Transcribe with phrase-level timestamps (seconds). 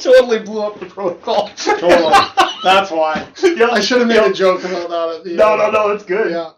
[0.00, 1.50] totally blew up the protocol.
[1.56, 2.14] Totally.
[2.64, 3.26] That's why.
[3.42, 4.30] yeah, I should have made yeah.
[4.30, 5.72] a joke about that at the No, end.
[5.74, 6.30] no, no, it's good.
[6.30, 6.52] Yeah.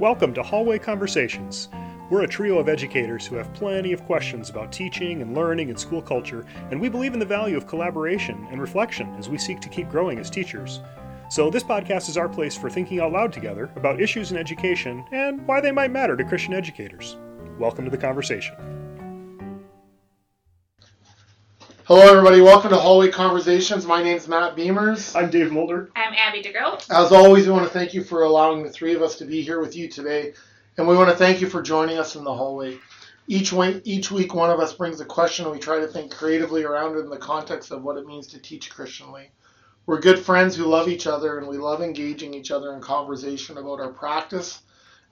[0.00, 1.68] Welcome to Hallway Conversations.
[2.10, 5.78] We're a trio of educators who have plenty of questions about teaching and learning and
[5.78, 9.60] school culture, and we believe in the value of collaboration and reflection as we seek
[9.60, 10.80] to keep growing as teachers.
[11.30, 15.04] So, this podcast is our place for thinking out loud together about issues in education
[15.12, 17.16] and why they might matter to Christian educators.
[17.56, 18.81] Welcome to the conversation.
[21.86, 22.40] Hello, everybody.
[22.40, 23.84] Welcome to Hallway Conversations.
[23.86, 25.16] My name's Matt Beimers.
[25.20, 25.90] I'm Dave Mulder.
[25.96, 26.88] I'm Abby DeGroat.
[26.88, 29.42] As always, we want to thank you for allowing the three of us to be
[29.42, 30.32] here with you today,
[30.76, 32.78] and we want to thank you for joining us in the hallway.
[33.26, 36.14] Each week, each week, one of us brings a question, and we try to think
[36.14, 39.32] creatively around it in the context of what it means to teach Christianly.
[39.86, 43.58] We're good friends who love each other, and we love engaging each other in conversation
[43.58, 44.62] about our practice.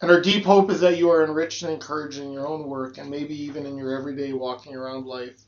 [0.02, 2.96] And our deep hope is that you are enriched and encouraged in your own work,
[2.96, 5.46] and maybe even in your everyday walking around life.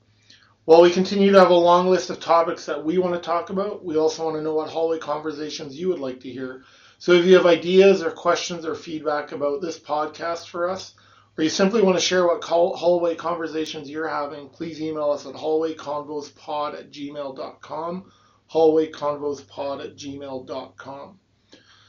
[0.65, 3.51] While we continue to have a long list of topics that we want to talk
[3.51, 6.63] about, we also want to know what hallway conversations you would like to hear.
[6.99, 10.95] So if you have ideas or questions or feedback about this podcast for us,
[11.37, 15.27] or you simply want to share what call, hallway conversations you're having, please email us
[15.27, 18.13] at hallwayconvospod at gmail.com,
[18.53, 21.19] hallwayconvospod at gmail.com.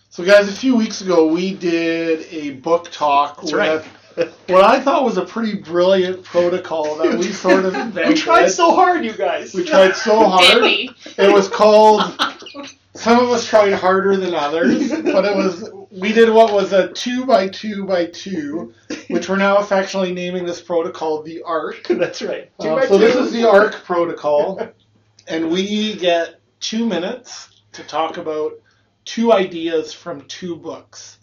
[0.10, 3.86] So guys, a few weeks ago we did a book talk That's with right.
[4.48, 8.10] What I thought was a pretty brilliant protocol that we sort of invented.
[8.14, 9.54] We tried so hard, you guys.
[9.54, 10.62] We tried so hard.
[10.62, 10.90] we?
[11.18, 12.02] It was called.
[12.96, 15.72] Some of us tried harder than others, but it was.
[15.90, 18.74] We did what was a two by two by two,
[19.10, 21.84] which we're now affectionately naming this protocol the ARC.
[21.90, 22.52] That's right.
[22.62, 24.68] Two Uh, by so this is the ARC protocol,
[25.28, 28.54] and we get two minutes to talk about
[29.06, 31.18] two ideas from two books.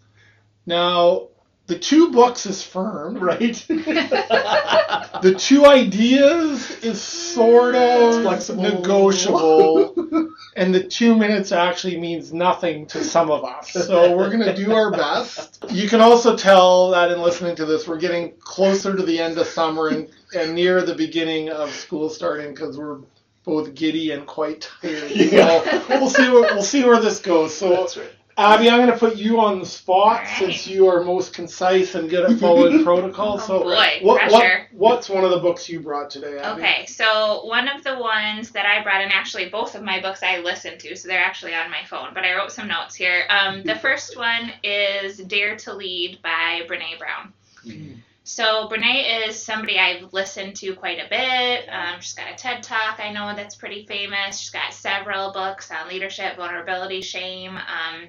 [0.66, 1.28] Now,
[1.70, 3.54] the two books is firm, right.
[3.68, 8.64] the two ideas is sort of flexible.
[8.64, 9.94] negotiable,
[10.56, 13.70] and the two minutes actually means nothing to some of us.
[13.70, 15.64] So we're going to do our best.
[15.70, 19.38] You can also tell that in listening to this, we're getting closer to the end
[19.38, 22.98] of summer and, and near the beginning of school starting because we're
[23.44, 25.08] both giddy and quite tired.
[25.12, 25.62] Yeah.
[25.62, 27.56] So we'll see where we'll see where this goes.
[27.56, 28.10] So That's right.
[28.40, 30.28] Abby, I'm going to put you on the spot All right.
[30.38, 33.34] since you are most concise and good at following protocol.
[33.34, 36.62] Oh So, boy, what, what, what's one of the books you brought today, Abby?
[36.62, 40.22] Okay, so one of the ones that I brought, and actually both of my books
[40.22, 43.24] I listened to, so they're actually on my phone, but I wrote some notes here.
[43.28, 47.99] Um, the first one is Dare to Lead by Brene Brown.
[48.32, 51.68] So Brene is somebody I've listened to quite a bit.
[51.68, 54.38] Um, she's got a TED Talk I know that's pretty famous.
[54.38, 58.08] She's got several books on leadership, vulnerability, shame, um,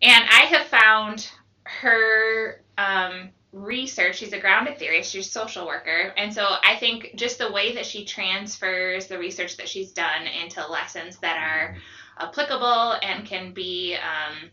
[0.00, 1.30] and I have found
[1.64, 4.16] her um, research.
[4.16, 5.12] She's a grounded theorist.
[5.12, 9.18] She's a social worker, and so I think just the way that she transfers the
[9.18, 11.76] research that she's done into lessons that are
[12.18, 14.50] applicable and can be um,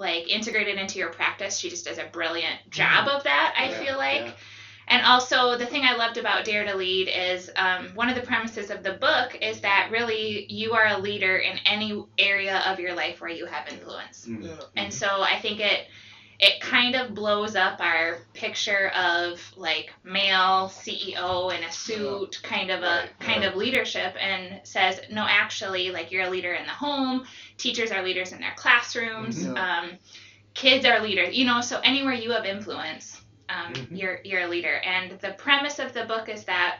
[0.00, 1.58] like integrated into your practice.
[1.58, 3.54] She just does a brilliant job of that.
[3.56, 4.22] I Yeah, feel like.
[4.22, 4.32] yeah.
[4.88, 8.22] And also, the thing I loved about Dare to Lead is um, one of the
[8.22, 12.80] premises of the book is that really you are a leader in any area of
[12.80, 14.26] your life where you have influence.
[14.26, 14.50] Yeah.
[14.74, 15.86] And so I think it
[16.42, 22.70] it kind of blows up our picture of like male CEO in a suit kind
[22.70, 26.72] of a kind of leadership and says no actually like you're a leader in the
[26.72, 27.24] home.
[27.58, 29.44] Teachers are leaders in their classrooms.
[29.44, 29.56] Mhm.
[29.58, 29.90] um,
[30.54, 33.98] kids are leaders you know so anywhere you have influence um, Mhm.
[33.98, 34.76] you're you're a leader.
[34.84, 36.78] And the premise of the book is that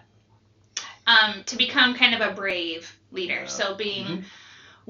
[1.06, 3.46] um, to become kind of a brave leader.
[3.48, 4.24] So being Mhm.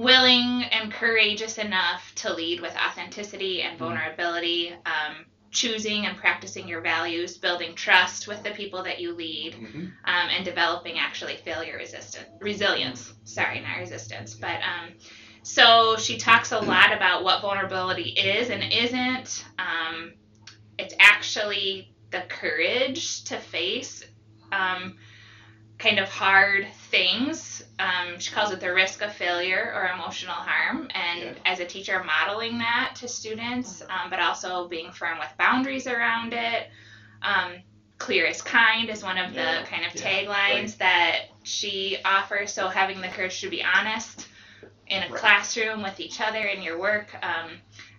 [0.01, 3.85] Willing and courageous enough to lead with authenticity and Mm-hmm.
[3.85, 9.55] vulnerability, um, choosing and practicing your values, building trust with the people that you lead,
[9.55, 9.93] Mhm.
[10.05, 13.13] um, and developing actually failure resistance, resilience.
[13.25, 14.95] Sorry, not resistance, but um,
[15.43, 19.45] so she talks a lot about what vulnerability is and isn't.
[19.59, 20.13] Um,
[20.79, 24.03] it's actually the courage to face
[24.53, 24.97] um,
[25.81, 27.65] kind of hard things.
[27.79, 30.89] Um, she calls it the risk of failure or emotional harm.
[30.95, 31.33] And Yeah.
[31.47, 36.35] as a teacher, modeling that to students, um, but also being firm with boundaries around
[36.35, 36.69] it.
[37.23, 37.63] Um,
[37.99, 42.53] clear is kind is one of Yeah, the kind of yeah, taglines that she offers.
[42.53, 44.29] So having the courage to be honest
[44.87, 45.15] in a Right.
[45.19, 47.15] classroom with each other in your work.
[47.23, 47.51] Um,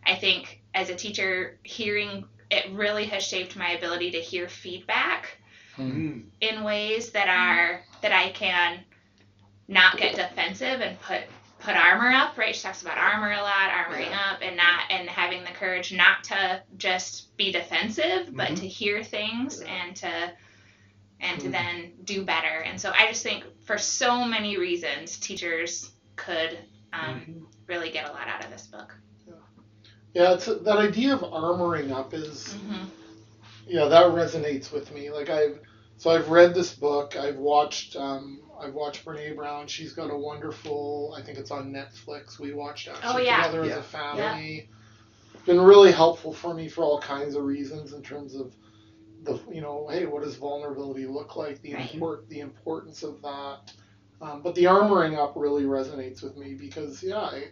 [0.05, 5.37] I think as a teacher, hearing it really has shaped my ability to hear feedback
[5.77, 6.25] Mhm.
[6.41, 8.83] in ways that are that I can
[9.67, 11.21] not get defensive and put
[11.59, 12.55] put armor up, right?
[12.55, 14.31] She talks about armor a lot, armoring Yeah.
[14.31, 18.55] up and not and having the courage not to just be defensive, but Mhm.
[18.61, 20.33] to hear things and to
[21.19, 21.51] and to Mhm.
[21.51, 22.47] then do better.
[22.65, 26.57] And so I just think for so many reasons, teachers could
[26.93, 28.93] um, really get a lot out of this book.
[30.13, 32.53] Yeah, it's that idea of armoring up is
[33.71, 35.09] yeah that resonates with me.
[35.11, 35.59] Like I've
[35.97, 37.15] so I've read this book.
[37.15, 39.67] I've watched um, I've watched Brene Brown.
[39.67, 41.15] She's got a wonderful.
[41.17, 42.39] I think it's on Netflix.
[42.39, 43.43] We watched actually Oh, yeah.
[43.47, 44.69] together as a family.
[45.45, 48.53] Been really helpful for me for all kinds of reasons in terms of
[49.23, 51.93] the you know hey what does vulnerability look like the Right.
[51.93, 53.73] import the importance of that.
[54.21, 57.19] Um, but the armoring up really resonates with me because yeah.
[57.19, 57.43] I,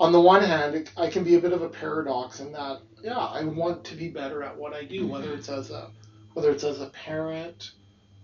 [0.00, 2.80] on the one hand, it, I can be a bit of a paradox in that,
[3.02, 5.90] yeah, I want to be better at what I do, whether it's as a,
[6.34, 7.72] whether it's as a parent,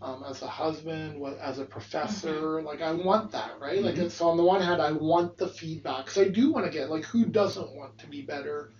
[0.02, 2.62] um, as a husband, wh- as a professor.
[2.62, 3.82] Like I want that, right?
[3.82, 4.10] Like Mhm.
[4.10, 4.28] so.
[4.28, 7.04] On the one hand, I want the feedback because I do want to get like
[7.04, 8.72] who doesn't want to be better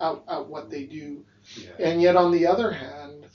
[0.00, 1.24] at, at what they do,
[1.56, 1.70] Yeah.
[1.80, 3.26] and yet on the other hand.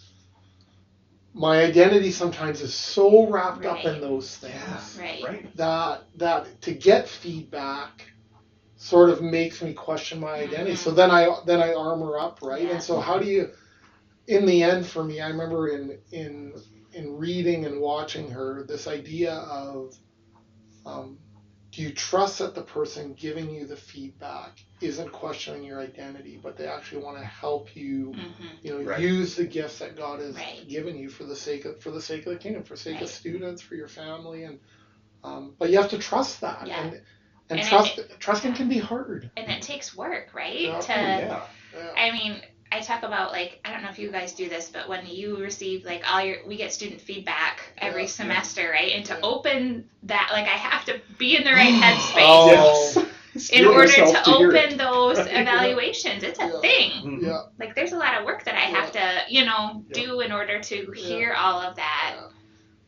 [1.36, 5.24] My identity sometimes is so wrapped up in those things Right.
[5.24, 5.58] Right.
[5.58, 8.13] that that to get feedback
[8.84, 10.74] sort of makes me question my identity.
[10.74, 10.78] Mhm.
[10.78, 12.64] So then I then I armor up, right?
[12.64, 12.72] Yeah.
[12.74, 13.52] And so how do you
[14.28, 16.54] in the end for me, I remember in in
[16.94, 19.94] in reading and watching her this idea of
[20.86, 21.20] um,
[21.74, 26.58] do you trust that the person giving you the feedback isn't questioning your identity, but
[26.58, 29.00] they actually want to help you, hmm you know, Right.
[29.02, 30.68] use the gifts that God has Right.
[30.68, 32.96] given you for the sake of for the sake of the kingdom, for the sake
[32.96, 33.04] Right.
[33.04, 34.60] of students, for your family, and
[35.24, 36.82] um, but you have to trust that, Yeah.
[36.82, 37.02] and
[37.50, 39.30] and, And trust trusting can be hard.
[39.38, 40.60] And it takes work, right?
[40.62, 40.80] Yeah.
[40.80, 41.42] To Oh, yeah.
[41.76, 41.92] Yeah.
[41.98, 42.42] I mean,
[42.72, 45.38] I talk about like I don't know if you guys do this, but when you
[45.38, 48.08] receive like all your we get student feedback every Yeah.
[48.10, 48.94] semester, right?
[48.94, 49.20] And to Yeah.
[49.24, 52.16] open that like I have to be in the right headspace
[52.98, 53.08] Oh,
[53.52, 54.64] in order yourself to hear it.
[54.66, 55.28] open those Right.
[55.38, 56.24] evaluations.
[56.24, 56.60] It's a Yeah.
[56.62, 56.92] thing.
[57.04, 57.24] Mhm.
[57.24, 60.04] yeah, Like there's a lot of work that I have to, you know, Yeah.
[60.06, 61.08] do in order to Yeah.
[61.08, 62.28] hear all of that Yeah.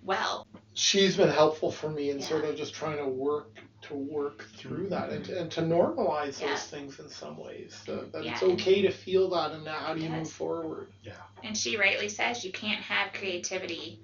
[0.04, 0.45] well.
[0.76, 2.26] She's been helpful for me in Yeah.
[2.26, 3.48] sort of just trying to work
[3.84, 5.34] to work through that and Mm-hmm.
[5.34, 6.50] to, and to normalize Yeah.
[6.50, 7.84] those things in some ways.
[7.86, 10.20] That, that it's okay to feel that, and now how do you Yes.
[10.20, 10.92] move forward?
[11.04, 11.14] yeah
[11.44, 14.00] And she rightly says you can't have creativity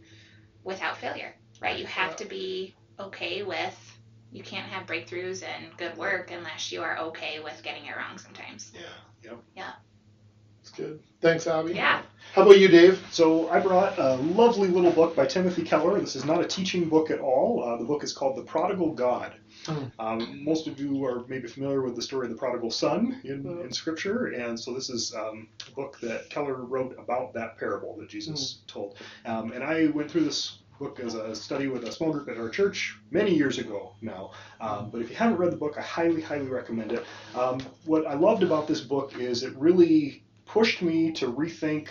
[0.64, 1.78] without failure, right?
[1.78, 2.16] You have Yeah.
[2.18, 3.98] to be okay with
[4.32, 8.18] you can't have breakthroughs and good work unless you are okay with getting it wrong
[8.18, 8.72] sometimes.
[8.74, 8.82] Yeah.
[9.24, 9.44] Yep.
[9.56, 9.74] Yeah.
[10.72, 11.00] It's good.
[11.22, 11.74] Thanks, Abby.
[11.74, 12.02] Yeah.
[12.34, 13.06] How about you, Dave?
[13.12, 16.00] So I brought a lovely little book by Timothy Keller.
[16.00, 17.62] This is not a teaching book at all.
[17.62, 19.34] Uh, the book is called The Prodigal God.
[19.66, 19.84] Hmm.
[20.00, 23.42] Um, most of you are maybe familiar with the story of the prodigal son in,
[23.44, 23.66] Hmm.
[23.66, 27.98] in Scripture, and so this is um, a book that Keller wrote about that parable
[28.00, 28.68] that Jesus Hmm.
[28.68, 28.98] told.
[29.26, 32.38] Um, and I went through this book as a study with a small group at
[32.38, 34.32] our church many years ago now.
[34.60, 37.04] Um, but if you haven't read the book, I highly, highly recommend it.
[37.36, 40.21] Um, what I loved about this book is it really
[40.52, 41.88] pushed me to rethink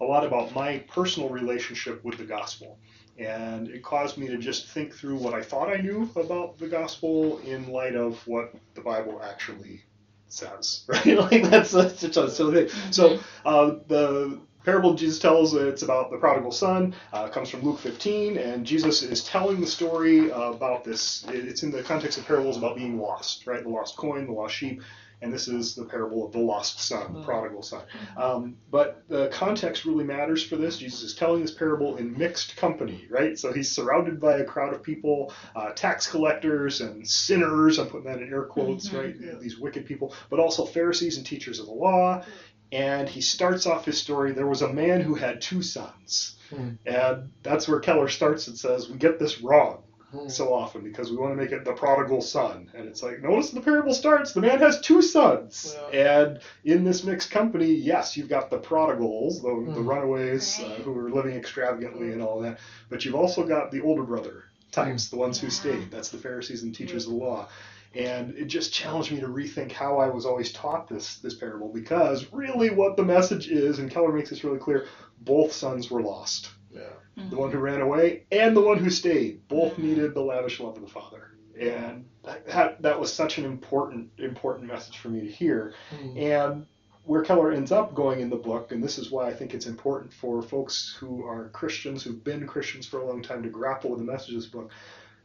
[0.00, 2.78] a lot about my personal relationship with the gospel.
[3.18, 6.68] And it caused me to just think through what I thought I knew about the
[6.68, 9.82] gospel in light of what the Bible actually
[10.28, 10.84] says.
[10.88, 11.06] Right?
[11.30, 12.92] like that's, that's such a silly thing.
[12.92, 17.78] So uh, the parable Jesus tells it's about the prodigal son uh, comes from Luke
[17.80, 21.24] 15, and Jesus is telling the story uh, about this.
[21.28, 23.62] It's in the context of parables about being lost, right?
[23.62, 24.82] The lost coin, the lost sheep,
[25.22, 27.82] and this is the parable of the lost son, the prodigal son.
[28.16, 30.78] Um, but the context really matters for this.
[30.78, 33.38] Jesus is telling this parable in mixed company, right?
[33.38, 37.78] So he's surrounded by a crowd of people, uh, tax collectors and sinners.
[37.78, 38.98] I'm putting that in air quotes, Mhm.
[38.98, 39.14] right?
[39.18, 39.38] Yeah.
[39.40, 42.24] These wicked people, but also Pharisees and teachers of the law.
[42.72, 44.32] And he starts off his story.
[44.32, 46.36] There was a man who had two sons.
[46.50, 46.70] Hmm.
[46.84, 49.83] And that's where Keller starts and says, We get this wrong.
[50.26, 52.70] So often because we want to make it the prodigal son.
[52.74, 55.76] And it's like, notice the parable starts, the man has two sons.
[55.92, 59.86] And in this mixed company, yes, you've got the prodigals, the, the Mm.
[59.86, 62.58] runaways uh, who are living extravagantly and all that.
[62.88, 65.90] But you've also got the older brother types, the ones who stayed.
[65.90, 67.48] That's the Pharisees and teachers of the law.
[67.94, 71.68] And it just challenged me to rethink how I was always taught this this parable
[71.72, 74.86] because really what the message is, and Keller makes this really clear,
[75.20, 77.28] both sons were lost Yeah.
[77.30, 79.78] the one who ran away and the one who stayed both Mhm.
[79.78, 84.10] needed the lavish love of the father and that, that, that was such an important
[84.18, 86.16] important message for me to hear Hmm.
[86.18, 86.66] and
[87.04, 89.66] where keller ends up going in the book and this is why i think it's
[89.66, 93.90] important for folks who are christians who've been christians for a long time to grapple
[93.90, 94.70] with the message of this book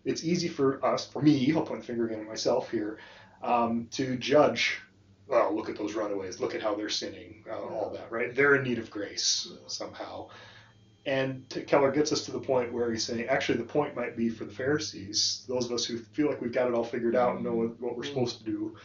[0.06, 3.00] it's easy for us for me i'll point the finger again at myself here
[3.42, 4.80] um, to judge
[5.28, 8.56] well look at those runaways look at how they're sinning uh, all that right they're
[8.56, 10.28] in need of grace somehow
[11.10, 14.16] and t- Keller gets us to the point where he's saying, actually, the point might
[14.16, 17.16] be for the Pharisees, those of us who feel like we've got it all figured
[17.16, 18.76] out and know what, what we're supposed to do.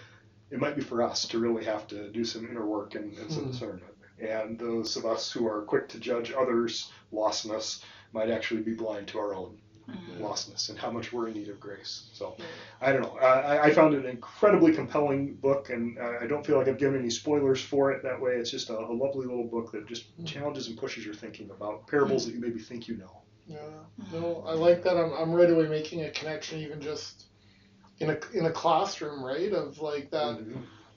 [0.50, 3.31] It might be for us to really have to do some inner work and, and
[3.31, 3.50] some Hmm.
[3.50, 3.93] discernment.
[4.19, 9.09] And those of us who are quick to judge others' lostness might actually be blind
[9.09, 10.21] to our own Mhm.
[10.21, 12.09] lostness and how much we're in need of grace.
[12.14, 12.37] So,
[12.81, 13.19] I don't know.
[13.19, 16.79] I, I found it an incredibly compelling book, and uh, I don't feel like I've
[16.79, 18.03] given any spoilers for it.
[18.03, 21.14] That way, it's just a, a lovely little book that just challenges and pushes your
[21.14, 23.23] thinking about parables that you maybe think you know.
[23.47, 24.97] Yeah, no, I like that.
[24.97, 27.26] I'm, I'm right away making a connection, even just
[27.99, 29.53] in a in a classroom, right?
[29.53, 30.41] Of like that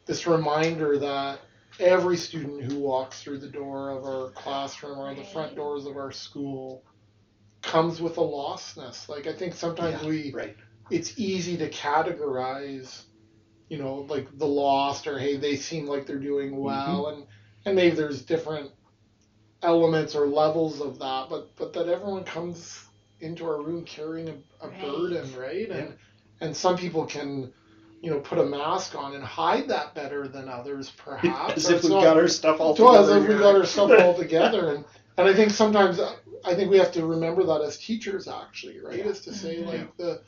[0.05, 1.41] this reminder that
[1.79, 5.97] every student who walks through the door of our classroom or the front doors of
[5.97, 6.83] our school
[7.67, 9.09] comes with a lostness.
[9.09, 10.57] Like I think sometimes Yeah, we right.
[10.91, 13.03] it's easy to categorize,
[13.69, 16.63] you know, like the lost or hey, they seem like they're doing mm-hmm.
[16.63, 17.27] well and
[17.65, 18.71] and maybe there's different
[19.63, 22.83] elements or levels of that, but but that everyone comes
[23.21, 24.81] into our room carrying a, a Right.
[24.81, 25.69] burden, right?
[25.71, 25.95] And
[26.41, 27.53] and some people can,
[28.01, 31.57] you know, put a mask on and hide that better than others, perhaps.
[31.57, 32.97] As if we've not- got our stuff all together.
[32.99, 33.39] as if we here.
[33.39, 34.85] got our stuff all together, and
[35.17, 35.99] and I think sometimes
[36.45, 39.05] I think we have to remember that as teachers, actually, right?
[39.05, 39.65] Is to say Mhm.
[39.65, 40.21] like the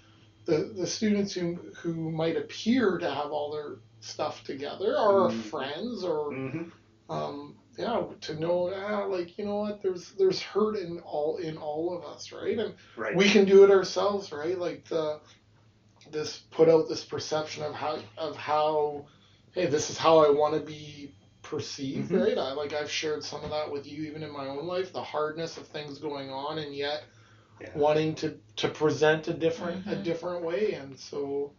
[0.45, 5.29] the the students who who might appear to have all their stuff together are our
[5.29, 5.41] Mhm.
[5.51, 6.71] friends or Mhm.
[7.09, 11.57] um, yeah, to know ah, like you know what, there's there's hurt in all in
[11.57, 12.57] all of us, right?
[12.59, 13.15] And Right.
[13.15, 14.57] we can do it ourselves, right?
[14.57, 15.19] Like the
[16.11, 19.05] this put out this perception of how of how
[19.53, 21.11] hey, this is how I want to be
[21.49, 22.21] perceived, Mhm.
[22.25, 22.37] right?
[22.37, 25.01] I like I've shared some of that with you even in my own life, the
[25.01, 27.03] hardness of things going on and yet
[27.59, 27.71] Yeah.
[27.75, 30.03] wanting to to present a different a Mhm.
[30.03, 31.51] different way and so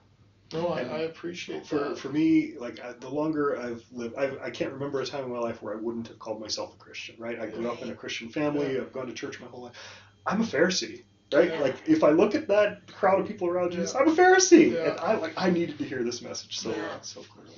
[0.52, 1.98] no, I, I appreciate for, that.
[1.98, 5.30] for me, like I, the longer I've lived, I've, I can't remember a time in
[5.30, 7.14] my life where I wouldn't have called myself a Christian.
[7.18, 7.38] Right?
[7.38, 8.76] I grew up in a Christian family.
[8.76, 9.76] I've gone to church my whole life.
[10.26, 11.04] I'm a Pharisee.
[11.32, 11.50] Right?
[11.50, 11.60] Yeah.
[11.60, 14.00] Like if I look at that crowd of people around Jesus, Yeah.
[14.00, 14.90] I'm a Pharisee, Yeah.
[14.90, 17.00] and I like I needed to hear this message so Yeah.
[17.02, 17.54] so clearly.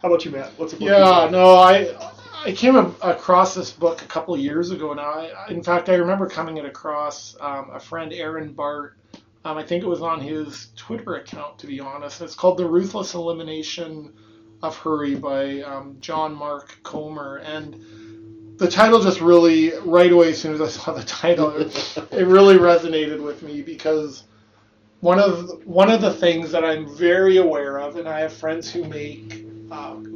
[0.00, 0.52] How about you, Matt?
[0.56, 1.94] What's a book Yeah, no, I
[2.44, 5.10] I came a- across this book a couple of years ago now.
[5.10, 8.96] I, in fact, I remember coming it across um, a friend, Aaron Bart.
[9.44, 12.20] Um, I think it was on his Twitter account, to be honest.
[12.20, 14.12] It's called The Ruthless Elimination
[14.62, 17.36] of Hurry by um, John Mark Comer.
[17.38, 21.98] And the title just really, right away, as soon as I saw the title, it,
[22.12, 24.24] it really resonated with me because
[25.00, 28.70] one of one of the things that I'm very aware of, and I have friends
[28.70, 29.37] who make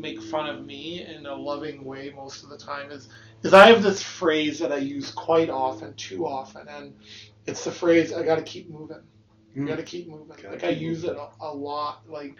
[0.03, 3.09] make fun of me in a loving way most of the time, is
[3.45, 6.95] is I have this phrase that I use quite often, too often, and
[7.47, 9.03] it's the phrase "I got to keep moving."
[9.57, 9.69] Mm.
[9.69, 10.29] got to keep moving.
[10.29, 12.03] Gotta like I keep use it a, a lot.
[12.09, 12.37] Like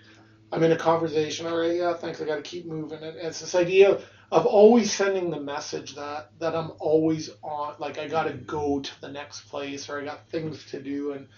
[0.52, 1.47] I'm in a conversation.
[1.47, 2.21] All right, yeah, thanks.
[2.21, 3.02] I got to keep moving.
[3.02, 7.76] And it's this idea of, of always sending the message that that I'm always on.
[7.78, 11.12] Like I got to go to the next place, or I got things to do.
[11.12, 11.28] And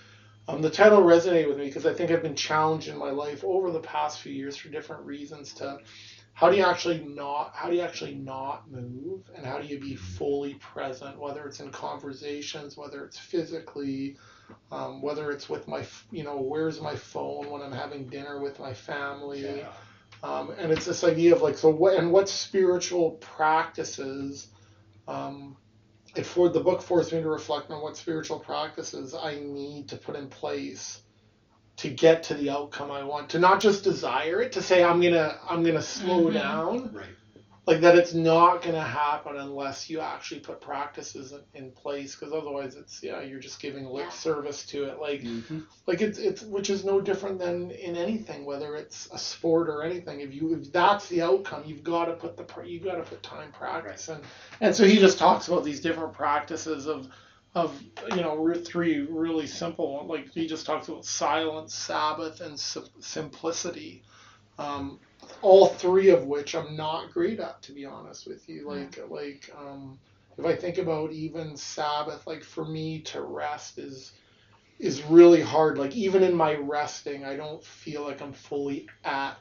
[0.48, 3.44] um, the title resonated with me because I think I've been challenged in my life
[3.44, 5.78] over the past few years for different reasons to
[6.34, 9.78] how do you actually not how do you actually not move and how do you
[9.80, 14.16] be fully present whether it's in conversations whether it's physically
[14.72, 18.58] um, whether it's with my you know where's my phone when i'm having dinner with
[18.60, 19.72] my family Yeah.
[20.24, 24.48] um, and it's this idea of like so what and what spiritual practices
[25.08, 25.56] um,
[26.16, 29.96] it for the book forced me to reflect on what spiritual practices i need to
[29.98, 31.00] put in place
[31.76, 35.00] to get to the outcome i want to not just desire it to say i'm
[35.00, 36.32] gonna i'm gonna slow Mhm.
[36.34, 37.06] down Right.
[37.66, 42.14] like that it's not going to happen unless you actually put practices in, in place
[42.14, 44.10] because otherwise it's yeah you're just giving lip Yeah.
[44.10, 45.64] service to it like Mhm.
[45.86, 49.82] like it's it's which is no different than in anything whether it's a sport or
[49.82, 52.96] anything if you if that's the outcome you've got to put the pr- you've got
[52.96, 54.22] to put time practice and
[54.60, 57.08] and so he just talks about these different practices of
[57.54, 57.80] of
[58.12, 62.84] you know re- three really simple like he just talks about silence sabbath and sim-
[63.00, 64.02] simplicity
[64.58, 65.00] um,
[65.42, 68.68] all three of which I'm not great at, to be honest with you.
[68.68, 69.98] Like, like, um,
[70.38, 74.12] if I think about even Sabbath, like for me to rest is
[74.78, 75.78] is really hard.
[75.78, 79.36] Like even in my resting, I don't feel like I'm fully at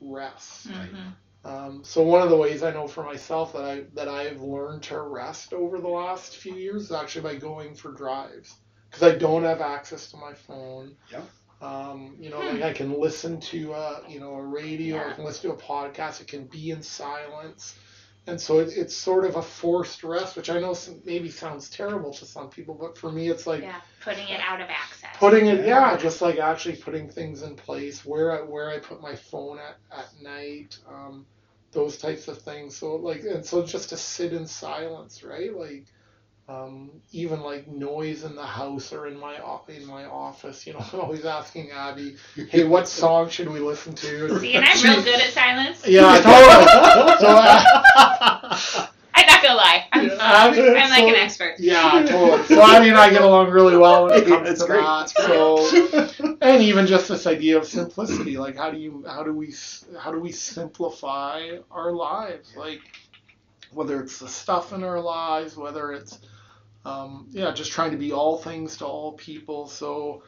[0.00, 0.68] rest.
[0.68, 1.16] Mhm.
[1.44, 4.84] Um, so one of the ways I know for myself that I that I've learned
[4.84, 8.56] to rest over the last few years is actually by going for drives
[8.90, 10.96] because I don't have access to my phone.
[11.10, 11.22] Yeah.
[11.60, 12.54] Um, you know, Hmm.
[12.56, 15.10] like I can listen to a you know a radio, yeah.
[15.10, 16.20] I can listen to a podcast.
[16.20, 17.74] It can be in silence,
[18.26, 21.68] and so it, it's sort of a forced rest, which I know some, maybe sounds
[21.70, 25.16] terrible to some people, but for me, it's like Yeah, putting it out of access.
[25.18, 29.00] putting it yeah just like actually putting things in place where I, where I put
[29.00, 31.26] my phone at at night um,
[31.72, 35.86] those types of things so like and so just to sit in silence right like
[36.48, 39.36] um, even like noise in the house or in my
[39.68, 42.16] in my office you know I'm always asking Abby
[42.50, 45.86] hey what song should we listen to See, and I'm She- real good at silence.
[45.86, 49.86] yeah totally so uh, I'm not gonna lie.
[49.92, 51.54] I'm I'm Abby, like so- an expert.
[51.58, 52.46] Yeah, totally.
[52.46, 54.80] So Abby and I get along really well when it comes That's to great.
[54.80, 55.10] that.
[55.10, 59.54] So, and even just this idea of simplicity, like how do you, how do we,
[60.00, 62.54] how do we simplify our lives?
[62.56, 62.80] Like
[63.70, 66.18] whether it's the stuff in our lives, whether it's,
[66.84, 69.68] um, yeah, just trying to be all things to all people.
[69.68, 70.22] So.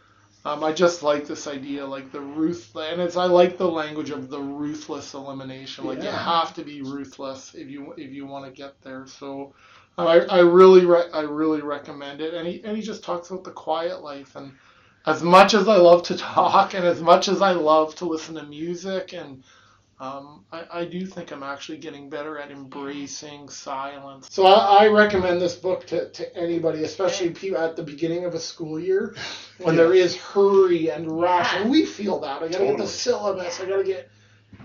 [0.47, 4.11] Um, I just like this idea, like the ruth, and it's I like the language
[4.11, 5.87] of the ruthless elimination.
[5.87, 9.07] Like you have to be ruthless if you if you want to get there.
[9.07, 9.55] So,
[9.97, 13.45] I, I really re- I really recommend it, and he and he just talks about
[13.45, 14.53] the quiet life, and
[15.07, 18.35] as much as I love to talk, and as much as I love to listen
[18.35, 19.45] to music, and
[20.01, 24.29] um, I, I do think I'm actually getting better at embracing silence.
[24.31, 28.35] So I, I recommend this book to, to anybody, especially people at the beginning of
[28.35, 29.15] a school year
[29.59, 32.43] when there is hurry and rush, and we feel that.
[32.43, 33.61] I gotta get the syllabus.
[33.61, 34.11] I gotta get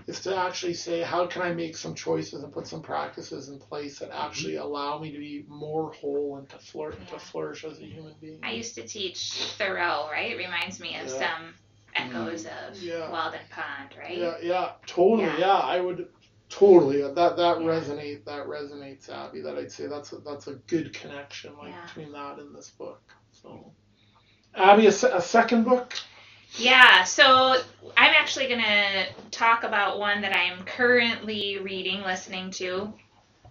[0.06, 3.58] is to actually say how can I make some choices and put some practices in
[3.58, 7.78] place that actually allow me to be more whole and to flourish to flourish as
[7.78, 8.40] a human being.
[8.42, 10.32] I used to teach Thoreau, right?
[10.32, 11.18] It reminds me of Yeah.
[11.18, 11.54] some
[11.94, 12.68] echoes mm.
[12.68, 13.10] of Yeah.
[13.10, 14.16] Walden Pond, right?
[14.16, 15.24] Yeah, yeah, totally.
[15.24, 15.38] Yeah.
[15.38, 16.08] Yeah, I would
[16.48, 17.66] totally uh, that that Yeah.
[17.66, 19.40] resonate that resonates, Abby.
[19.40, 21.86] That I'd say that's a, that's a good connection like Yeah.
[21.86, 23.02] between that and this book.
[23.32, 23.72] So,
[24.54, 25.94] Abby, a, a second book.
[26.56, 27.62] Yeah, so
[27.96, 32.92] I'm actually going to talk about one that I'm currently reading, listening to.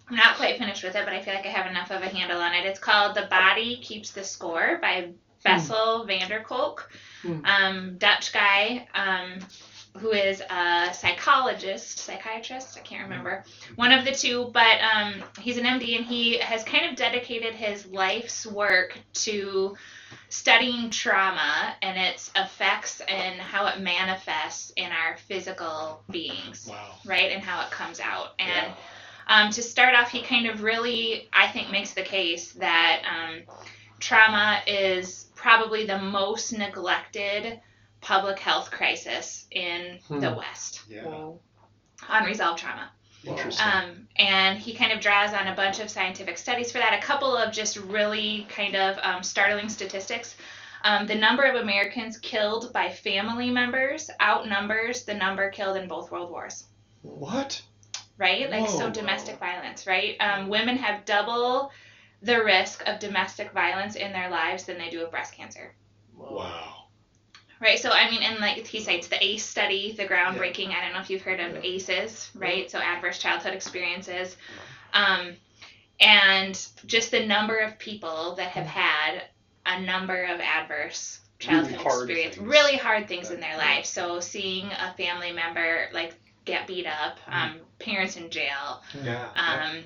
[0.09, 2.09] I'm not quite finished with it, but I feel like I have enough of a
[2.09, 2.65] handle on it.
[2.65, 5.11] It's called The Body Keeps the Score by
[5.43, 6.91] Bessel van der Kolk,
[7.21, 7.43] Hmm.
[7.45, 9.39] um, Dutch guy um,
[9.97, 13.43] who is a psychologist, psychiatrist, I can't remember,
[13.75, 17.55] one of the two, but um, he's an MD and he has kind of dedicated
[17.55, 19.75] his life's work to
[20.29, 26.95] studying trauma and its effects and how it manifests in our physical beings, Wow.
[27.05, 27.31] right?
[27.31, 28.33] And how it comes out.
[28.39, 28.71] And
[29.27, 33.41] um, to start off, he kind of really, I think, makes the case that um,
[33.99, 37.59] trauma is probably the most neglected
[38.01, 40.37] public health crisis in the Hmm.
[40.37, 40.81] West.
[40.87, 41.31] Yeah.
[42.07, 42.91] Unresolved trauma.
[43.25, 43.65] Interesting.
[43.67, 46.97] Um, and he kind of draws on a bunch of scientific studies for that.
[46.97, 50.35] A couple of just really kind of um, startling statistics.
[50.85, 56.09] Um, the number of Americans killed by family members outnumbers the number killed in both
[56.11, 56.63] world wars.
[57.01, 57.61] what?
[58.17, 58.49] Right?
[58.49, 60.15] Like, so domestic violence, right?
[60.21, 61.71] Um, women have double
[62.21, 65.73] the risk of domestic violence in their lives than they do of breast cancer.
[66.15, 66.75] Wow.
[67.61, 70.69] Right, so I mean, and like he cites the ACE study, the groundbreaking.
[70.69, 71.61] I don't know if you've heard of Yeah.
[71.63, 72.71] ACEs, right?
[72.71, 74.37] So adverse childhood experiences,
[74.93, 75.35] um,
[75.99, 79.23] and just the number of people that have had
[79.65, 82.47] a number of adverse childhood Really experience, things.
[82.47, 83.85] really hard things in their life.
[83.85, 89.27] So seeing a family member like get beat up, um, parents in jail, Yeah.
[89.35, 89.83] um,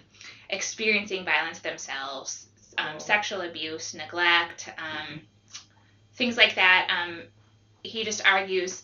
[0.53, 5.21] experiencing violence themselves, um, sexual abuse, neglect, um,
[6.15, 6.87] things like that.
[6.89, 7.21] Um,
[7.83, 8.83] he just argues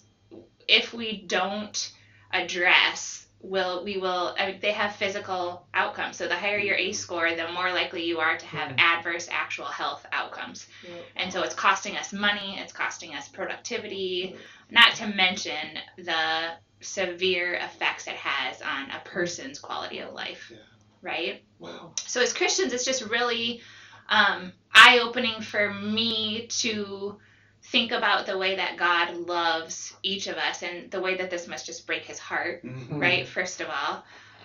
[0.68, 1.92] if we don't
[2.32, 6.18] address, will we will I mean, they have physical outcomes.
[6.18, 9.66] So the higher your ACE score, the more likely you are to have adverse actual
[9.66, 10.68] health outcomes.
[10.84, 10.96] Yeah.
[11.16, 14.36] And so it's costing us money, it's costing us productivity,
[14.70, 16.52] not to mention the
[16.82, 20.52] severe effects it has on a person's quality of life.
[20.52, 20.58] Yeah.
[21.02, 21.44] Right?
[21.60, 21.94] wow.
[22.06, 23.62] So as Christians, it's just really
[24.10, 27.18] um, eye opening for me to
[27.64, 31.48] think about the way that God loves each of us and the way that this
[31.48, 33.00] must just break his heart, Mhm.
[33.00, 33.28] right?
[33.28, 34.04] First of all,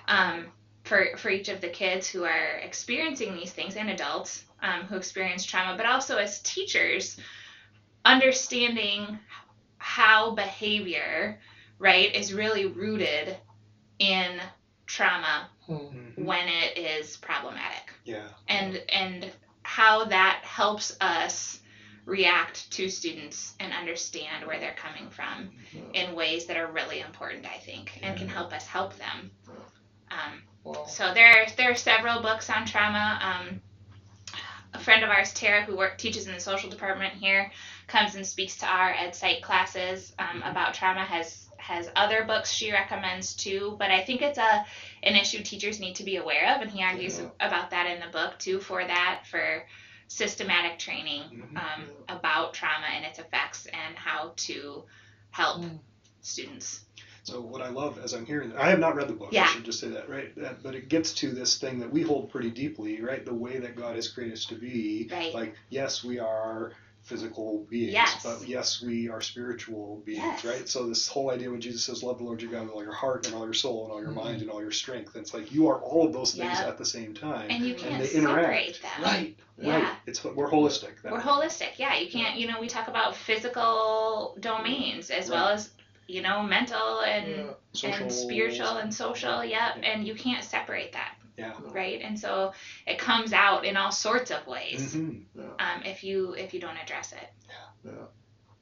[0.09, 0.47] um,
[0.83, 4.97] for, for each of the kids who are experiencing these things and adults um, who
[4.97, 7.19] experience trauma, but also as teachers,
[8.05, 9.19] understanding
[9.79, 11.39] how behavior,
[11.79, 13.37] right, is really rooted
[13.99, 14.41] in
[14.87, 16.19] trauma Mhm.
[16.25, 17.93] when it is problematic.
[18.05, 18.29] Yeah.
[18.49, 21.61] and and how that helps us
[22.05, 25.51] react to students and understand where they're coming from
[25.95, 29.31] in ways that are really important i think and can help us help them.
[30.11, 30.43] Um,
[30.87, 33.19] so there there are several books on trauma.
[33.23, 33.61] Um,
[34.75, 37.51] a friend of ours tara who work, teaches in the social department here
[37.87, 42.51] comes and speaks to our ed psych classes um, about trauma has has other books
[42.53, 44.67] she recommends too but i think it's a
[45.03, 47.29] an issue teachers need to be aware of and he argues Yeah.
[47.49, 49.65] about that in the book too for that for
[50.09, 51.57] systematic training Mhm.
[51.57, 54.85] um, about trauma and its effects and how to
[55.31, 55.79] help Mm.
[56.21, 56.81] students
[57.27, 59.31] So what I love as I'm hearing, I have not read the book.
[59.33, 59.45] Yeah.
[59.45, 60.35] I should just say that, right?
[60.37, 63.25] That, but it gets to this thing that we hold pretty deeply, right?
[63.25, 65.09] The way that God has created us to be.
[65.11, 65.33] Right.
[65.33, 66.73] Like, yes, we are
[67.05, 68.23] physical beings, Yes.
[68.23, 70.45] but yes, we are spiritual beings, Yes.
[70.45, 70.69] right?
[70.69, 72.95] So this whole idea when Jesus says, "Love the Lord your God with all your
[72.95, 74.25] heart and all your soul and all your Mhm.
[74.25, 76.67] mind and all your strength," it's like you are all of those things Yeah.
[76.69, 78.77] at the same time, And you can't they interact.
[78.77, 79.03] separate them.
[79.05, 79.83] Right, Yeah.
[79.83, 79.97] right.
[80.07, 81.03] It's we're holistic.
[81.03, 81.13] Then.
[81.13, 81.95] We're holistic, yeah.
[81.97, 85.71] You can't, you know, we talk about physical domains as well as,
[86.07, 87.27] you know, mental and
[87.73, 87.97] Yeah.
[88.01, 89.79] And spiritual and social, yep.
[89.83, 91.53] And you can't separate that, Yeah.
[91.73, 92.01] right?
[92.03, 92.53] And so
[92.87, 95.11] it comes out in all sorts of ways hmm
[95.59, 97.29] um, if you if you don't address it.
[97.85, 97.93] Yeah.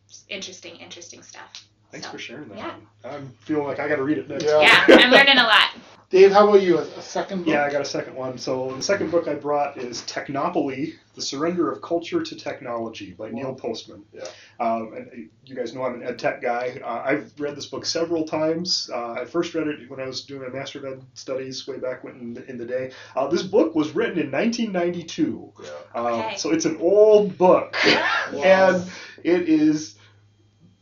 [0.09, 1.51] It's interesting, interesting stuff.
[1.92, 2.59] Thanks So, for sharing that.
[2.59, 2.74] yeah.
[3.05, 4.44] I'm feeling like I got to read it next.
[4.44, 4.61] Yeah.
[4.61, 5.70] Yeah, I'm learning a lot.
[6.11, 6.76] Dave, how about you?
[6.76, 7.48] A, a second book?
[7.55, 8.37] Yeah, I got a second one.
[8.37, 13.31] So the second book I brought is Technopoly: The Surrender of Culture to Technology by
[13.31, 14.05] Neil Postman.
[14.12, 14.24] Yeah.
[14.61, 16.78] Um, and uh, you guys know I'm an ed tech guy.
[16.85, 18.90] Uh, I've read this book several times.
[18.92, 21.78] Uh, I first read it when I was doing my Master of Ed studies way
[21.78, 22.90] back when in the, in the day.
[23.16, 25.52] Uh, this book was written in 1992.
[25.62, 25.68] Yeah.
[25.94, 26.37] Um, Okay.
[26.37, 28.33] So it's an old book, Wow.
[28.44, 28.90] and
[29.24, 29.96] it is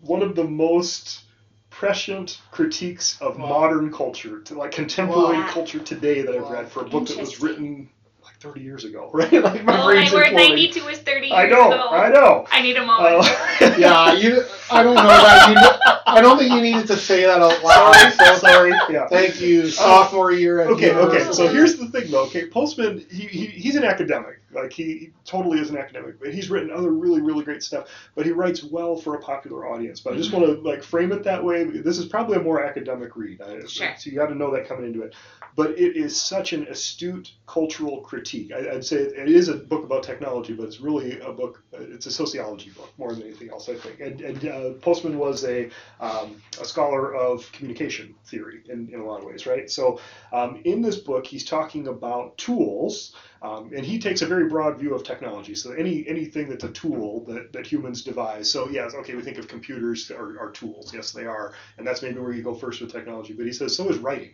[0.02, 1.22] one of the most
[1.70, 3.48] prescient critiques of Wow.
[3.48, 5.48] modern culture, to like contemporary Wow.
[5.50, 7.88] culture today that I've read for a book that was written
[8.22, 9.32] like 30 years ago, right?
[9.32, 10.50] like my my brain's word, imploding.
[10.50, 11.88] 92 is 30 years I know, ago.
[11.90, 12.46] I know.
[12.50, 13.26] I need a moment.
[13.60, 14.44] Uh, Yeah, you.
[14.70, 15.48] I don't know that.
[15.48, 17.94] You, I don't think you needed to say that out loud.
[17.94, 18.72] sorry, So sorry.
[18.90, 19.06] Yeah.
[19.08, 21.32] thank you, sophomore year at Okay, okay.
[21.32, 22.24] So here's the thing, though.
[22.26, 24.39] Okay, Postman, he, he he's an academic.
[24.52, 26.18] Like he, he totally is an academic.
[26.20, 27.88] But he's written other really really great stuff.
[28.14, 30.00] But he writes well for a popular audience.
[30.00, 31.64] But I just want to like frame it that way.
[31.64, 33.40] This is probably a more academic read.
[33.68, 33.94] Sure.
[33.98, 35.14] So you got to know that coming into it.
[35.56, 38.52] But it is such an astute cultural critique.
[38.52, 41.62] I, I'd say it, it is a book about technology, but it's really a book.
[41.72, 44.00] It's a sociology book more than anything else, I think.
[44.00, 49.04] And, and uh, Postman was a um, a scholar of communication theory in, in a
[49.04, 49.70] lot of ways, right?
[49.70, 50.00] So
[50.32, 54.78] um, in this book, he's talking about tools, um, and he takes a very broad
[54.78, 55.54] view of technology.
[55.54, 58.50] So any anything that's a tool that, that humans devise.
[58.50, 60.92] So yes, okay, we think of computers are, are tools.
[60.92, 63.32] Yes, they are, and that's maybe where you go first with technology.
[63.32, 64.32] But he says so is writing.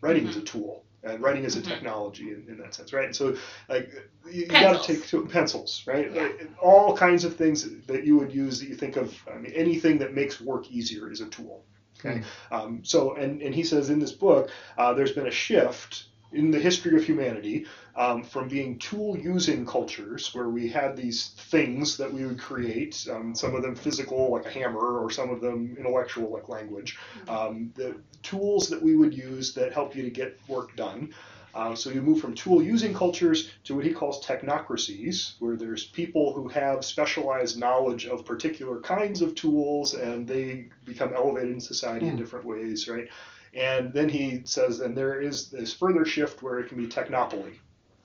[0.00, 0.84] Writing is a tool.
[1.04, 1.68] And writing is a Mhm.
[1.68, 3.04] technology in, in that sense, right?
[3.04, 3.36] And so,
[3.68, 3.88] like,
[4.28, 6.12] you, you got to take to, pencils, right?
[6.12, 6.22] Yeah.
[6.22, 9.14] Like, all kinds of things that you would use that you think of.
[9.32, 11.64] I mean, anything that makes work easier is a tool.
[12.00, 12.22] Okay.
[12.50, 16.50] Um, so, and, and he says in this book, uh, there's been a shift in
[16.50, 21.96] the history of humanity um, from being tool using cultures where we had these things
[21.96, 25.40] that we would create, um, some of them physical, like a hammer, or some of
[25.40, 26.98] them intellectual, like language.
[27.28, 31.14] Um, the tools that we would use that help you to get work done.
[31.54, 35.86] Uh, so you move from tool using cultures to what he calls technocracies, where there's
[35.86, 41.60] people who have specialized knowledge of particular kinds of tools and they become elevated in
[41.60, 42.16] society in Hmm.
[42.16, 43.08] different ways, right?
[43.54, 47.54] And then he says, and there is this further shift where it can be technopoly.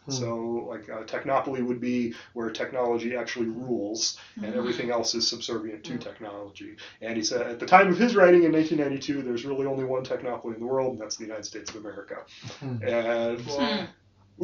[0.06, 0.12] Hmm.
[0.12, 4.58] So, like, uh, technopoly would be where technology actually rules and Mhm.
[4.58, 6.00] everything else is subservient to Hmm.
[6.00, 6.76] technology.
[7.02, 10.04] And he said, at the time of his writing in 1992, there's really only one
[10.04, 12.18] technopoly in the world, and that's the United States of America.
[12.60, 12.76] Hmm.
[12.82, 13.86] And Hmm.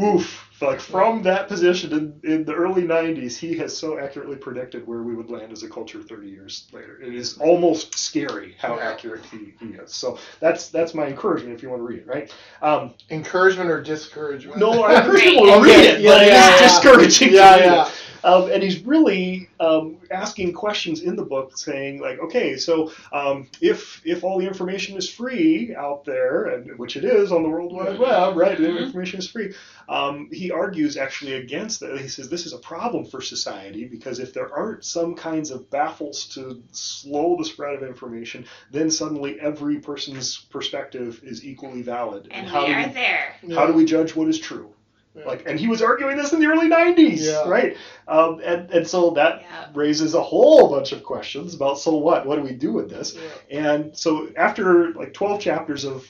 [0.02, 4.86] oof, like from that position in, in the early 90s, he has so accurately predicted
[4.88, 7.00] where we would land as a culture 30 years later.
[7.02, 8.90] It is almost scary how Yeah.
[8.90, 9.94] accurate he, he is.
[9.94, 12.34] So that's that's my encouragement if you want to read it, right?
[12.62, 14.58] Um, Encouragement or discouragement?
[14.58, 17.66] no, I encourage people to read it, yeah, but yeah, it's discouraging Yeah, to read
[17.66, 17.90] yeah.
[18.24, 23.48] Um, and he's really um, asking questions in the book, saying like, okay, so um,
[23.62, 27.50] if if all the information is free out there, and which it is on the
[27.50, 28.58] World Wide Web, right?
[28.58, 28.78] Mhm.
[28.78, 29.54] information is free.
[29.88, 32.00] Um, he argues actually against that.
[32.00, 35.70] He says this is a problem for society because if there aren't some kinds of
[35.70, 42.28] baffles to slow the spread of information, then suddenly every person's perspective is equally valid.
[42.32, 43.36] And how we do are we, there.
[43.54, 44.74] how do we judge what is true?
[45.16, 45.26] Yeah.
[45.26, 47.48] Like, and he was arguing this in the early '90s, Yeah.
[47.48, 47.76] right?
[48.08, 49.68] Um, and and so that Yeah.
[49.76, 52.26] raises a whole bunch of questions about so what?
[52.26, 53.16] What do we do with this?
[53.16, 53.60] Yeah.
[53.60, 56.08] And so after like 12 chapters of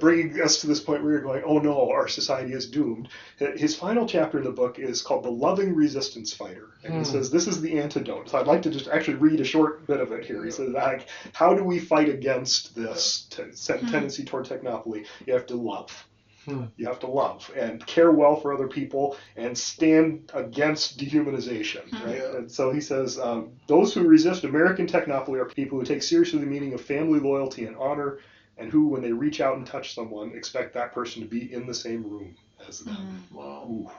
[0.00, 3.08] bringing us to this point where you're going, oh no, our society is doomed.
[3.38, 6.70] His final chapter in the book is called The Loving Resistance Fighter.
[6.84, 7.04] And he Hmm.
[7.04, 8.30] says, this is the antidote.
[8.30, 10.44] So I'd like to just actually read a short bit of it here.
[10.44, 13.86] He says, like, how do we fight against this t- Hmm.
[13.88, 15.04] tendency toward technopoly?
[15.26, 16.06] You have to love.
[16.44, 16.64] Hmm.
[16.76, 22.04] You have to love and care well for other people and stand against dehumanization, Hmm.
[22.04, 22.16] right?
[22.18, 22.36] Yeah.
[22.38, 26.40] And so he says, um, those who resist American technopoly are people who take seriously
[26.40, 28.18] the meaning of family loyalty and honor,
[28.62, 31.66] and who, when they reach out and touch someone, expect that person to be in
[31.66, 32.36] the same room
[32.68, 33.26] as them.
[33.30, 33.36] Mm.
[33.36, 33.66] Wow.
[33.68, 33.90] Ooh.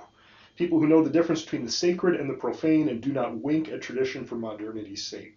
[0.56, 3.70] People who know the difference between the sacred and the profane and do not wink
[3.70, 5.36] at tradition for modernity's sake.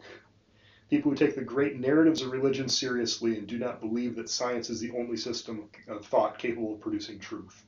[0.91, 4.71] People who take the great narratives of religion seriously and do not believe that science
[4.71, 7.65] is the only system of thought capable of producing truth.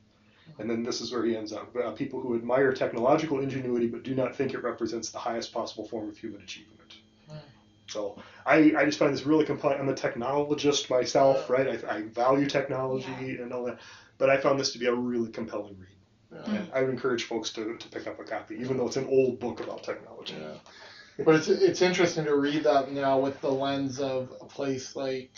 [0.59, 4.03] And then this is where he ends up uh, people who admire technological ingenuity but
[4.03, 6.88] do not think it represents the highest possible form of human achievement.
[7.89, 9.79] So I, I just find this really compelling.
[9.79, 11.83] I'm a technologist myself, right?
[11.85, 13.79] I, I value technology and all that,
[14.17, 15.89] but I found this to be a really compelling read.
[16.31, 16.55] Yeah.
[16.55, 19.07] And I would encourage folks to, to pick up a copy, even though it's an
[19.07, 20.35] old book about technology.
[20.39, 21.23] Yeah.
[21.25, 25.31] But it's it's interesting to read that now with the lens of a place like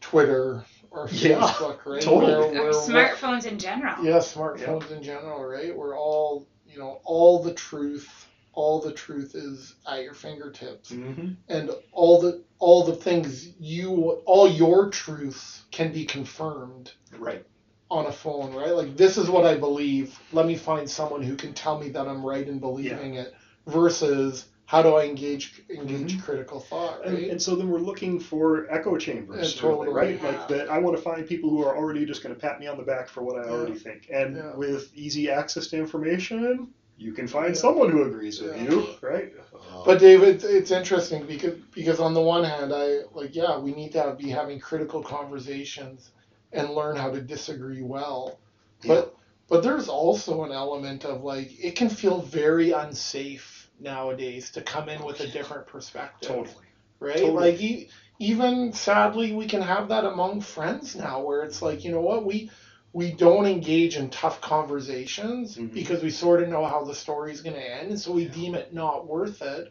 [0.00, 2.02] Twitter or Yeah, Facebook, right?
[2.02, 2.32] totally.
[2.32, 4.04] Where, Or where, smartphones in general.
[4.04, 5.74] yeah, smartphones in general, right?
[5.76, 8.25] Where all you know, all the truth,
[8.56, 11.32] all the truth is at your fingertips, Mm-hmm.
[11.48, 17.44] and all the all the things you, all your truths can be confirmed Right.
[17.90, 18.74] on a phone, right?
[18.74, 20.18] Like this is what I believe.
[20.32, 23.32] Let me find someone who can tell me that I'm right in believing it.
[23.66, 26.22] Versus how do I engage engage Mhm.
[26.22, 27.30] critical thought, And, right?
[27.30, 29.88] and so then we're looking for echo chambers, Yeah, totally.
[29.88, 30.20] really, right?
[30.22, 30.28] Yeah.
[30.28, 32.66] Like that, I want to find people who are already just going to pat me
[32.68, 33.52] on the back for what I Yeah.
[33.52, 34.08] already think.
[34.12, 34.56] And Yeah.
[34.56, 37.60] with easy access to information, you can find Yeah.
[37.60, 38.62] someone who agrees with Yeah.
[38.64, 39.32] you, right?
[39.54, 39.82] Uh-huh.
[39.84, 43.92] But David, it's interesting because because on the one hand, I like yeah, we need
[43.92, 46.10] to have, be having critical conversations
[46.52, 48.38] and learn how to disagree well.
[48.86, 49.14] But
[49.48, 54.88] but there's also an element of like it can feel very unsafe nowadays to come
[54.88, 56.28] in with a different perspective.
[56.28, 56.64] totally.
[57.00, 57.16] right?
[57.18, 57.50] Totally.
[57.52, 61.90] Like e- even sadly, we can have that among friends now, where it's like, you
[61.92, 62.50] know what, we
[62.96, 65.70] we don't engage in tough conversations Mhm.
[65.74, 68.54] because we sort of know how the story's going to end, and so we deem
[68.54, 69.70] it not worth it.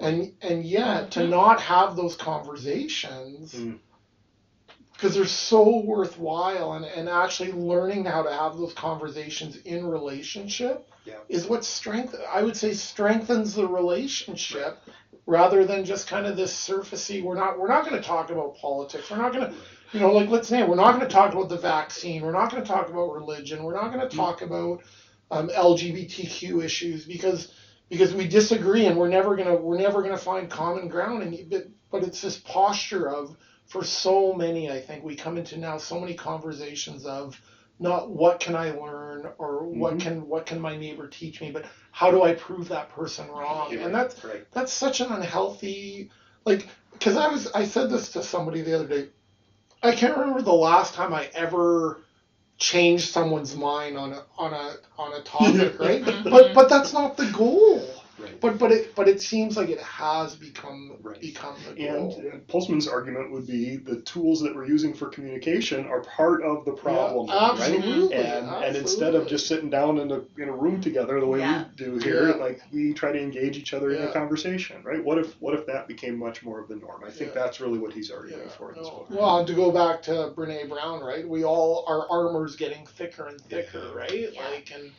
[0.00, 3.54] And and yet to not have those conversations.
[3.54, 3.78] Mm.
[4.92, 10.88] Because they're so worthwhile, and, and actually learning how to have those conversations in relationship
[11.04, 11.14] Yeah.
[11.28, 14.78] is what strength I would say strengthens the relationship
[15.26, 17.22] rather than just kind of this surfacey.
[17.22, 19.10] We're not we're not going to talk about politics.
[19.10, 19.54] We're not going to,
[19.94, 22.22] you know, like let's say we're not going to talk about the vaccine.
[22.22, 23.62] We're not going to talk about religion.
[23.62, 24.82] We're not going to talk about
[25.30, 27.52] um, LGBTQ issues because
[27.88, 31.22] because we disagree and we're never gonna we're never gonna find common ground.
[31.22, 35.58] And but but it's this posture of for so many I think we come into
[35.58, 37.40] now so many conversations of
[37.78, 40.00] not what can I learn or what Mhm.
[40.00, 43.70] can what can my neighbor teach me, but how do I prove that person wrong?
[43.70, 44.44] You're And that's right.
[44.50, 46.10] that's such an unhealthy
[46.44, 49.08] like because I was I said this to somebody the other day.
[49.84, 52.00] I can't remember the last time I ever
[52.58, 56.02] changed someone's mind on a on a on a topic, right?
[56.02, 56.30] Mhm.
[56.30, 57.93] But but that's not the goal.
[58.18, 58.40] Right.
[58.40, 61.20] But but it but it seems like it has become Right.
[61.20, 62.22] become the And goal.
[62.32, 66.64] uh, Postman's argument would be the tools that we're using for communication are part of
[66.64, 67.60] the problem, Yeah, right?
[67.60, 68.14] absolutely.
[68.16, 71.40] And and instead of just sitting down in a in a room together the way
[71.40, 71.64] Yeah.
[71.68, 72.34] we do here, Yeah.
[72.36, 75.02] like we try to engage each other in a conversation, right?
[75.04, 77.02] What if what if that became much more of the norm?
[77.04, 77.42] I think Yeah.
[77.42, 79.06] that's really what he's arguing Yeah, for in this book.
[79.10, 81.28] Well, to go back to Brene Brown, right?
[81.28, 83.92] We all our armor's getting thicker and thicker, Yeah.
[83.98, 84.32] right?
[84.32, 84.48] Yeah.
[84.50, 84.92] Like, and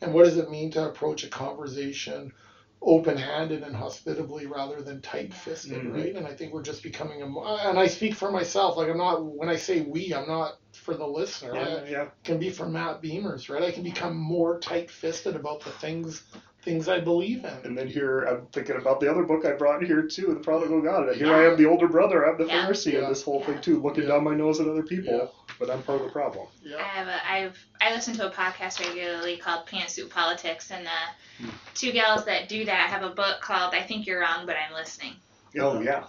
[0.00, 2.32] and what does it mean to approach a conversation
[2.80, 5.92] open-handed and hospitably rather than tight-fisted, Mhm.
[5.94, 6.14] right?
[6.16, 7.26] And I think we're just becoming a.
[7.26, 8.76] And I speak for myself.
[8.76, 11.54] Like, I'm not when I say we, I'm not for the listener.
[11.54, 12.08] I- Yeah, yeah.
[12.24, 13.62] can be for Matt Beimers, right?
[13.62, 16.22] I can become more tight-fisted about the things
[16.62, 17.52] things I believe in.
[17.64, 20.80] And then here I'm thinking about the other book I brought here too, The Prodigal
[20.82, 21.14] God.
[21.14, 22.66] Here I am, the older brother, I'm the Yeah.
[22.66, 23.46] Pharisee in this whole Yeah.
[23.46, 24.10] thing too, looking Yeah.
[24.10, 25.26] down my nose at other people, Yeah.
[25.58, 26.48] but I'm part of the problem.
[26.76, 31.44] I have a, I've I listen to a podcast regularly called Pantsuit Politics, and the
[31.44, 31.50] Hmm.
[31.74, 34.74] two gals that do that have a book called I Think You're Wrong, but I'm
[34.74, 35.14] Listening,
[35.60, 36.04] Oh yeah.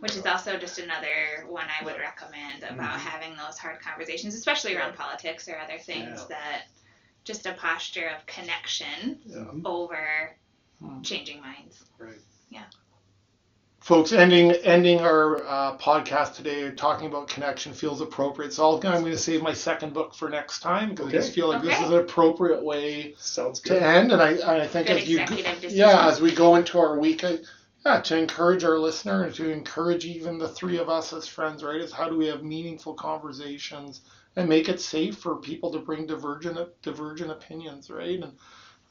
[0.00, 3.04] which is also just another one I would recommend about Mhm.
[3.04, 6.36] having those hard conversations, especially around politics or other things Yeah.
[6.36, 6.62] that
[7.24, 9.44] just a posture of connection Yeah.
[9.64, 10.36] over
[10.80, 11.00] Hmm.
[11.02, 11.82] changing minds.
[11.98, 12.18] Right.
[12.50, 12.64] Yeah.
[13.80, 18.52] Folks, ending ending our uh, podcast today talking about connection feels appropriate.
[18.54, 21.32] So I'll, I'm going to save my second book for next time because I just
[21.34, 24.10] feel like this is an appropriate way Sounds to end.
[24.12, 25.70] And I, I think Good as you decision.
[25.76, 27.38] yeah as we go into our week, I,
[27.84, 31.62] yeah, to encourage our listener and to encourage even the three of us as friends,
[31.62, 31.80] right?
[31.80, 34.00] Is how do we have meaningful conversations
[34.36, 38.22] and make it safe for people to bring divergent divergent opinions, right?
[38.22, 38.32] And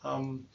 [0.03, 0.45] um,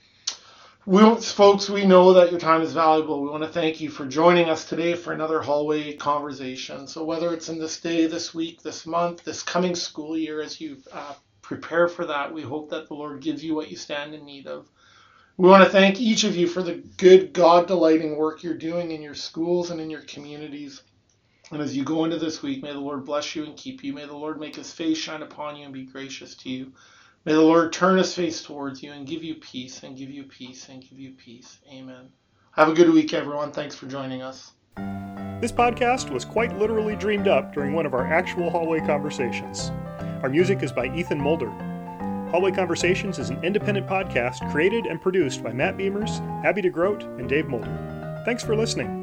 [0.86, 3.22] we, folks, we know that your time is valuable.
[3.22, 6.86] We want to thank you for joining us today for another hallway conversation.
[6.86, 10.60] So whether it's in this day, this week, this month, this coming school year, as
[10.60, 14.14] you uh, prepare for that, we hope that the Lord gives you what you stand
[14.14, 14.66] in need of.
[15.36, 18.90] We want to thank each of you for the good, God delighting work you're doing
[18.90, 20.82] in your schools and in your communities.
[21.50, 23.92] And as you go into this week, may the Lord bless you and keep you.
[23.92, 26.72] May the Lord make his face shine upon you and be gracious to you.
[27.24, 30.24] May the Lord turn his face towards you and give you peace and give you
[30.24, 31.58] peace and give you peace.
[31.72, 32.10] Amen.
[32.52, 33.52] Have a good week, everyone.
[33.52, 34.52] Thanks for joining us.
[35.40, 39.70] This podcast was quite literally dreamed up during one of our actual hallway conversations.
[40.22, 41.50] Our music is by Ethan Mulder.
[42.30, 47.28] Hallway Conversations is an independent podcast created and produced by Matt Beimers, Abby DeGroat, and
[47.28, 48.22] Dave Mulder.
[48.26, 48.97] Thanks for listening.